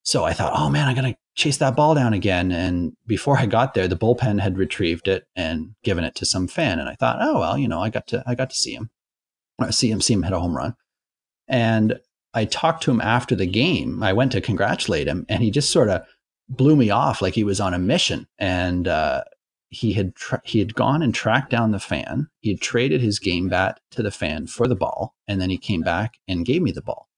[0.04, 2.50] So I thought, oh man, I gotta chase that ball down again.
[2.50, 6.48] And before I got there, the bullpen had retrieved it and given it to some
[6.48, 6.78] fan.
[6.78, 8.90] And I thought, oh well, you know, I got to I got to see him,
[9.60, 10.74] I see him see him hit a home run.
[11.48, 11.98] And
[12.34, 14.02] I talked to him after the game.
[14.02, 16.02] I went to congratulate him, and he just sort of
[16.48, 18.26] blew me off like he was on a mission.
[18.38, 19.24] And uh,
[19.68, 22.28] he had tra- he had gone and tracked down the fan.
[22.40, 25.58] He had traded his game bat to the fan for the ball, and then he
[25.58, 27.08] came back and gave me the ball.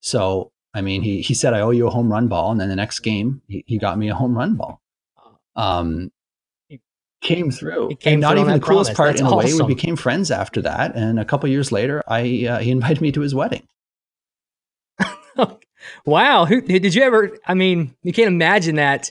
[0.00, 2.68] So I mean, he he said I owe you a home run ball, and then
[2.68, 4.80] the next game he, he got me a home run ball.
[5.54, 6.10] Um,
[7.22, 7.90] came through.
[7.90, 9.52] It came and not even the coolest part That's in a way.
[9.52, 13.12] We became friends after that, and a couple years later, I uh, he invited me
[13.12, 13.66] to his wedding.
[16.04, 17.36] wow, Who, did you ever?
[17.46, 19.10] I mean, you can't imagine that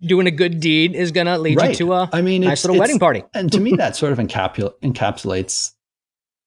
[0.00, 1.70] doing a good deed is going to lead right.
[1.70, 3.24] you to a I mean, nice little wedding party.
[3.34, 5.72] and to me, that sort of encapsulates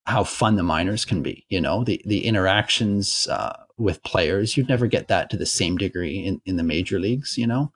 [0.06, 1.46] how fun the minors can be.
[1.50, 4.56] You know, the the interactions uh, with players.
[4.56, 7.38] You'd never get that to the same degree in in the major leagues.
[7.38, 7.72] You know,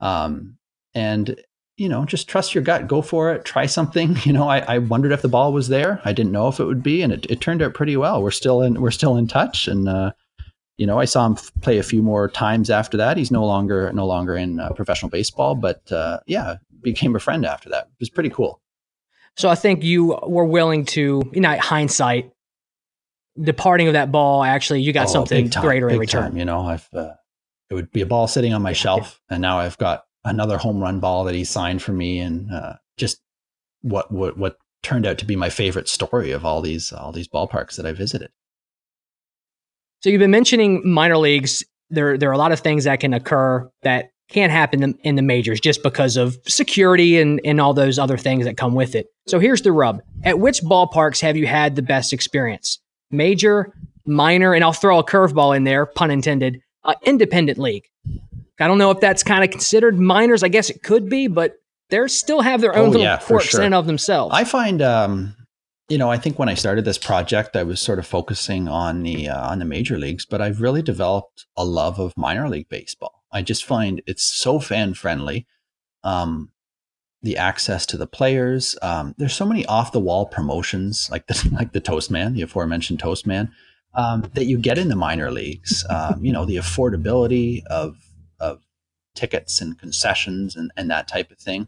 [0.00, 0.58] um,
[0.94, 1.36] and
[1.76, 4.16] you know, just trust your gut, go for it, try something.
[4.24, 6.00] You know, I, I wondered if the ball was there.
[6.04, 8.22] I didn't know if it would be, and it, it turned out pretty well.
[8.22, 10.12] We're still in, we're still in touch, and uh,
[10.76, 13.16] you know, I saw him play a few more times after that.
[13.16, 17.44] He's no longer, no longer in uh, professional baseball, but uh, yeah, became a friend
[17.44, 17.84] after that.
[17.84, 18.60] It was pretty cool.
[19.36, 22.32] So I think you were willing to, you know, hindsight,
[23.40, 24.44] departing of that ball.
[24.44, 26.22] Actually, you got oh, something time, greater in return.
[26.22, 27.14] Time, you know, I've uh,
[27.70, 30.80] it would be a ball sitting on my shelf, and now I've got another home
[30.80, 33.20] run ball that he signed for me, and uh, just
[33.82, 37.28] what what what turned out to be my favorite story of all these all these
[37.28, 38.30] ballparks that I visited.
[40.02, 41.64] So you've been mentioning minor leagues.
[41.90, 45.22] There there are a lot of things that can occur that can't happen in the
[45.22, 49.06] majors just because of security and, and all those other things that come with it.
[49.26, 50.00] So here's the rub.
[50.24, 52.80] At which ballparks have you had the best experience?
[53.16, 53.72] Major,
[54.06, 57.84] minor, and I'll throw a curveball in there, pun intended, uh, independent league.
[58.60, 60.42] I don't know if that's kind of considered minors.
[60.42, 61.56] I guess it could be, but
[61.90, 63.60] they still have their own oh, little yeah, quirks sure.
[63.60, 64.34] in and of themselves.
[64.34, 65.36] I find, um,
[65.88, 69.02] you know, I think when I started this project, I was sort of focusing on
[69.02, 72.68] the uh, on the major leagues, but I've really developed a love of minor league
[72.68, 73.24] baseball.
[73.32, 75.46] I just find it's so fan friendly.
[76.04, 76.50] Um,
[77.24, 78.76] the access to the players.
[78.82, 83.00] Um, there's so many off the wall promotions like the like the Toastman, the aforementioned
[83.00, 83.50] Toastman,
[83.94, 85.84] um, that you get in the minor leagues.
[85.88, 87.96] Um, you know, the affordability of
[88.38, 88.60] of
[89.14, 91.66] tickets and concessions and, and that type of thing.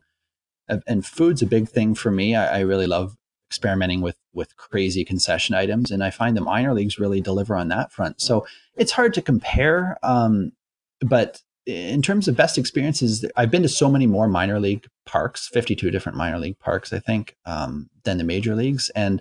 [0.68, 2.34] And food's a big thing for me.
[2.34, 3.16] I, I really love
[3.48, 7.68] experimenting with with crazy concession items, and I find the minor leagues really deliver on
[7.68, 8.20] that front.
[8.20, 10.52] So it's hard to compare, um,
[11.00, 15.48] but in terms of best experiences, I've been to so many more minor league parks,
[15.48, 18.88] 52 different minor league parks, I think, um, than the major leagues.
[18.90, 19.20] And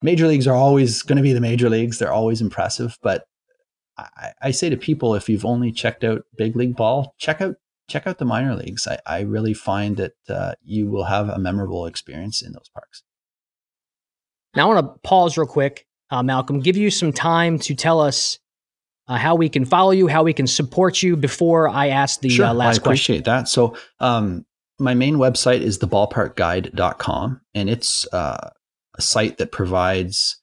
[0.00, 1.98] major leagues are always going to be the major leagues.
[1.98, 3.24] They're always impressive, but
[3.98, 7.56] I, I, say to people, if you've only checked out big league ball, check out
[7.88, 8.86] check out the minor leagues.
[8.86, 13.02] I, I really find that uh, you will have a memorable experience in those parks.
[14.54, 18.00] Now, I want to pause real quick, uh, Malcolm, give you some time to tell
[18.00, 18.38] us
[19.08, 22.28] uh, how we can follow you, how we can support you before I ask the
[22.28, 23.44] sure, uh, last I appreciate question.
[23.44, 23.48] that.
[23.48, 24.44] So, um,
[24.78, 28.50] my main website is theballparkguide.com, and it's uh,
[28.94, 30.38] a site that provides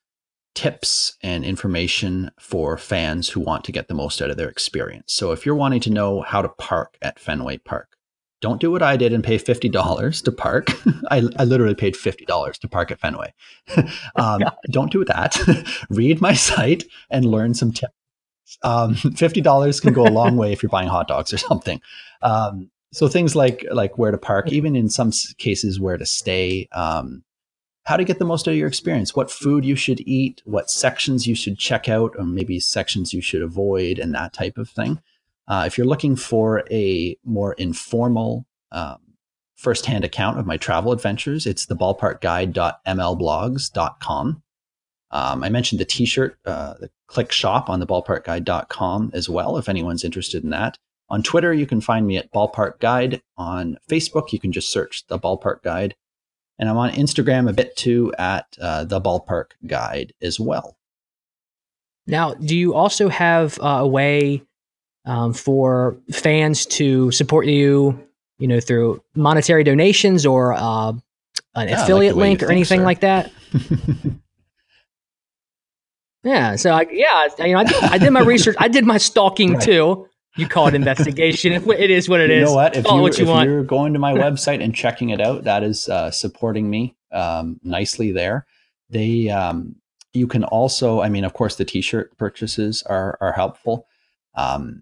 [0.56, 5.13] tips and information for fans who want to get the most out of their experience.
[5.13, 7.97] So if you're wanting to know how to park at Fenway Park,
[8.41, 10.67] don't do what I did and pay $50 to park.
[11.10, 13.34] I, I literally paid $50 to park at Fenway.
[14.15, 15.39] um, don't do that.
[15.89, 17.93] Read my site and learn some tips.
[18.62, 21.82] Um, $50 can go a long way if you're buying hot dogs or something.
[22.21, 26.67] Um, so things like like where to park, even in some cases where to stay,
[26.73, 27.23] um,
[27.86, 30.69] how to get the most out of your experience, what food you should eat, what
[30.69, 34.69] sections you should check out, or maybe sections you should avoid, and that type of
[34.69, 35.01] thing.
[35.47, 38.99] Uh, if you're looking for a more informal um,
[39.56, 44.42] firsthand account of my travel adventures, it's the ballparkguide.mlblogs.com.
[45.13, 49.69] Um, I mentioned the t-shirt, uh, the click shop on the ballparkguide.com as well, if
[49.69, 50.78] anyone's interested in that.
[51.10, 53.21] On Twitter, you can find me at Ballpark Guide.
[53.38, 55.95] On Facebook, you can just search the Ballpark Guide.
[56.58, 60.78] And I'm on Instagram a bit too at uh, the Ballpark Guide as well.
[62.08, 64.41] Now, do you also have uh, a way
[65.06, 68.04] um, for fans to support you,
[68.39, 70.99] you know, through monetary donations or uh, an
[71.54, 73.32] Yeah, like affiliate you link or anything like that?
[76.23, 76.55] Yeah.
[76.55, 78.55] So, I, yeah, I- you know, I did, I did my research.
[78.59, 79.63] I did my stalking Right.
[79.63, 80.07] too.
[80.36, 81.51] You call it investigation.
[81.53, 82.39] It, is what it is.
[82.39, 82.75] you know what?
[82.75, 83.47] If, you, what you if want.
[83.49, 87.59] you're going to my website and checking it out, that is uh, supporting me um,
[87.63, 88.47] nicely there.
[88.89, 89.75] They, um,
[90.13, 93.86] you can also, I mean, of course, the T-shirt purchases are are helpful.
[94.33, 94.81] Um,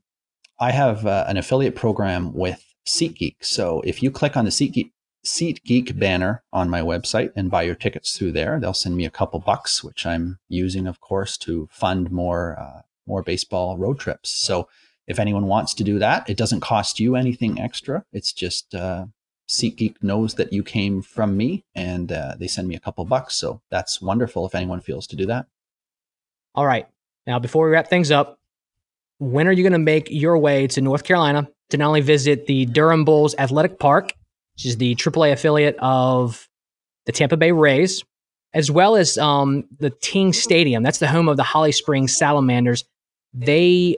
[0.59, 4.91] I have uh, an affiliate program with SeatGeek, so if you click on the SeatGeek
[5.25, 9.11] SeatGeek banner on my website and buy your tickets through there, they'll send me a
[9.11, 14.31] couple bucks, which I'm using, of course, to fund more uh, more baseball road trips.
[14.31, 14.67] So
[15.07, 18.05] if anyone wants to do that, it doesn't cost you anything extra.
[18.13, 19.05] It's just uh,
[19.49, 23.35] SeatGeek knows that you came from me, and uh, they send me a couple bucks.
[23.35, 25.45] So that's wonderful if anyone feels to do that.
[26.55, 26.87] All right.
[27.27, 28.39] Now, before we wrap things up,
[29.19, 32.47] when are you going to make your way to North Carolina to not only visit
[32.47, 34.13] the Durham Bulls Athletic Park,
[34.55, 36.47] which is the AAA affiliate of
[37.05, 38.03] the Tampa Bay Rays,
[38.53, 40.83] as well as um, the Ting Stadium?
[40.83, 42.83] That's the home of the Holly Springs Salamanders.
[43.33, 43.97] They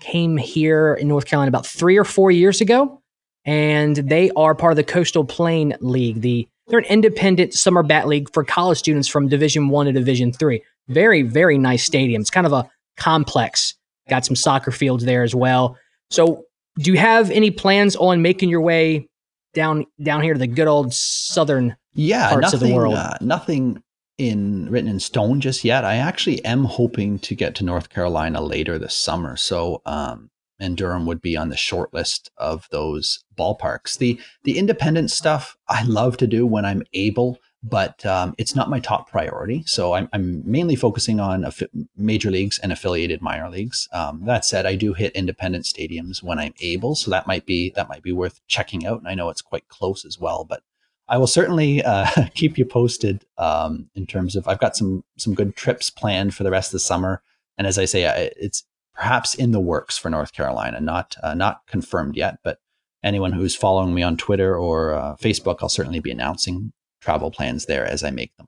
[0.00, 3.00] came here in North Carolina about three or four years ago,
[3.44, 6.20] and they are part of the Coastal Plain League.
[6.20, 10.32] The they're an independent summer bat league for college students from Division One to Division
[10.32, 10.62] Three.
[10.88, 12.20] Very, very nice stadium.
[12.20, 13.74] It's kind of a complex.
[14.08, 15.76] Got some soccer fields there as well.
[16.10, 16.44] So,
[16.78, 19.07] do you have any plans on making your way
[19.54, 21.76] down down here to the good old southern?
[21.94, 22.94] Yeah, Parts of the world.
[22.94, 23.82] Uh, nothing
[24.18, 25.84] in written in stone just yet.
[25.84, 29.36] I actually am hoping to get to North Carolina later this summer.
[29.36, 30.30] So, um,
[30.60, 33.98] and Durham would be on the short list of those ballparks.
[33.98, 38.70] The the independent stuff I love to do when I'm able, but um, it's not
[38.70, 39.64] my top priority.
[39.66, 43.88] So I'm, I'm mainly focusing on affi- major leagues and affiliated minor leagues.
[43.92, 47.70] Um, that said, I do hit independent stadiums when I'm able, so that might be
[47.70, 48.98] that might be worth checking out.
[48.98, 50.62] And I know it's quite close as well, but
[51.08, 55.34] I will certainly uh, keep you posted um, in terms of I've got some some
[55.34, 57.22] good trips planned for the rest of the summer.
[57.56, 61.34] And as I say, I, it's perhaps in the works for North Carolina, not uh,
[61.34, 62.60] not confirmed yet, but
[63.02, 66.72] anyone who's following me on Twitter or uh, Facebook, I'll certainly be announcing
[67.08, 68.46] travel plans there as I make them.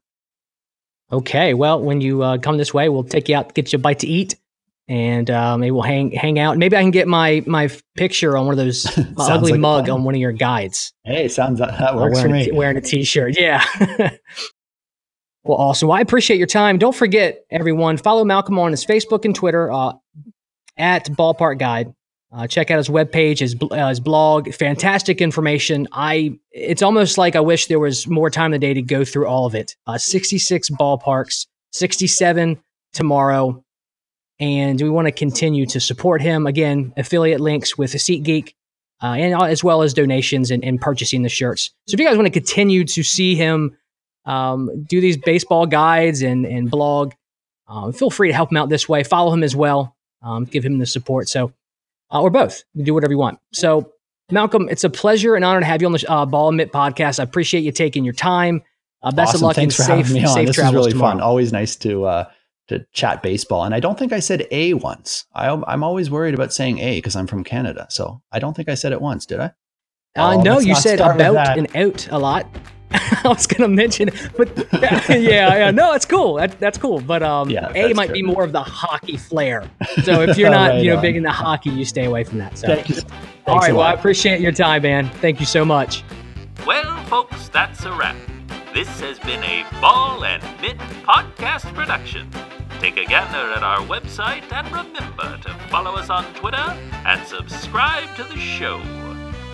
[1.10, 3.80] Okay, well, when you uh, come this way, we'll take you out, get you a
[3.80, 4.36] bite to eat,
[4.86, 6.58] and uh, maybe we'll hang hang out.
[6.58, 10.04] Maybe I can get my my picture on one of those ugly like mug on
[10.04, 10.92] one of your guides.
[11.04, 12.50] Hey, sounds that, that works for wearing, a me.
[12.50, 13.40] t- wearing a t-shirt.
[13.40, 13.64] Yeah.
[15.42, 15.88] well, awesome.
[15.88, 16.76] Well, I appreciate your time.
[16.76, 19.94] Don't forget, everyone, follow Malcolm on his Facebook and Twitter uh,
[20.76, 21.94] at Ballpark Guide.
[22.32, 24.52] Uh, check out his webpage, his, uh, his blog.
[24.54, 25.88] Fantastic information.
[25.92, 26.38] I.
[26.52, 29.26] It's almost like I wish there was more time in the day to go through
[29.26, 29.76] all of it.
[29.86, 32.60] Uh, 66 ballparks, 67
[32.92, 33.64] tomorrow.
[34.38, 36.46] And we want to continue to support him.
[36.46, 38.54] Again, affiliate links with SeatGeek
[39.02, 41.70] uh, and uh, as well as donations and, and purchasing the shirts.
[41.86, 43.76] So if you guys want to continue to see him
[44.24, 47.12] um, do these baseball guides and, and blog,
[47.68, 49.02] um, feel free to help him out this way.
[49.02, 49.96] Follow him as well.
[50.22, 51.28] Um, give him the support.
[51.28, 51.52] So,
[52.12, 52.62] uh, or both.
[52.74, 53.38] You do whatever you want.
[53.52, 53.92] So,
[54.30, 56.72] Malcolm, it's a pleasure and honor to have you on the uh, Ball and Mitt
[56.72, 57.18] podcast.
[57.20, 58.62] I appreciate you taking your time.
[59.02, 59.38] Uh, best awesome.
[59.38, 60.34] of luck Thanks and for safe, having me on.
[60.34, 61.12] safe This is travels really tomorrow.
[61.12, 61.20] fun.
[61.22, 62.24] Always nice to uh,
[62.68, 63.64] to chat baseball.
[63.64, 65.24] And I don't think I said A once.
[65.34, 67.86] I, I'm always worried about saying A because I'm from Canada.
[67.90, 69.44] So I don't think I said it once, did I?
[70.16, 72.46] Uh, Oh, no, you said about and out a lot.
[72.92, 74.48] I was gonna mention, but
[74.82, 76.34] yeah, yeah, no, it's cool.
[76.34, 77.00] That, that's cool.
[77.00, 78.14] But um, Yeah, A might true.
[78.14, 79.68] be more of the hockey flair.
[80.04, 81.02] So if you're not, Right you know, on.
[81.02, 82.56] big into hockey, you stay away from that.
[82.58, 82.96] So, Thank you.
[82.96, 83.02] all
[83.46, 83.72] Thanks right.
[83.74, 85.08] Well, I appreciate your time, man.
[85.20, 86.02] Thank you so much.
[86.66, 88.16] Well, folks, that's a wrap.
[88.74, 92.28] This has been a Ball and Mitt podcast production.
[92.80, 96.56] Take a gander at our website and remember to follow us on Twitter
[97.04, 98.80] and subscribe to the show.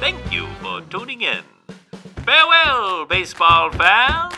[0.00, 1.42] Thank you for tuning in.
[2.26, 4.34] Farewell, baseball fans!